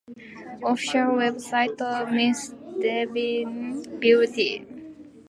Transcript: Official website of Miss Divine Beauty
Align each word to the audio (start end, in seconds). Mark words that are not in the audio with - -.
Official 0.63 1.11
website 1.21 1.79
of 1.79 2.11
Miss 2.11 2.55
Divine 2.79 3.83
Beauty 3.99 4.65